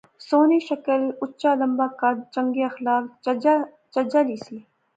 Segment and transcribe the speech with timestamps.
[0.27, 3.03] سوہنی شکل، اُچا لمبا قد، چنگے اخلاق،
[3.97, 4.57] چجا لی سی